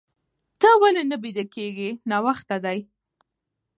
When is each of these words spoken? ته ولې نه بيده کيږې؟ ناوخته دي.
ته 0.59 0.69
ولې 0.81 1.03
نه 1.11 1.17
بيده 1.23 1.43
کيږې؟ 1.53 1.89
ناوخته 2.09 2.57
دي. 2.65 2.79